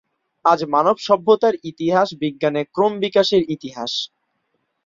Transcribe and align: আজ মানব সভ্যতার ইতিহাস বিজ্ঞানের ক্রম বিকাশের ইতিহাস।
আজ 0.45 0.59
মানব 0.73 0.95
সভ্যতার 1.07 1.55
ইতিহাস 1.71 2.07
বিজ্ঞানের 2.21 2.65
ক্রম 2.75 2.93
বিকাশের 3.03 3.41
ইতিহাস। 3.55 3.91